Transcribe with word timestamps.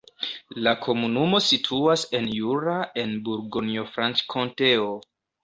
La 0.67 0.71
komunumo 0.85 1.41
situas 1.47 2.05
en 2.21 2.31
Jura, 2.39 2.79
en 3.03 3.15
Burgonjo-Franĉkonteo. 3.29 4.91